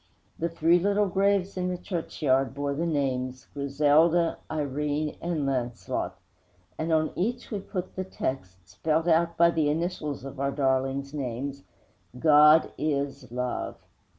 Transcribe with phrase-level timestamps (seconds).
[0.39, 6.17] The three little graves in the churchyard bore the names Griselda, Irene and Launcelot;
[6.79, 11.13] and on each we put the text, spelt out by the initials of our darlings'
[11.13, 11.61] names:
[12.17, 13.75] GOD IS LOVE.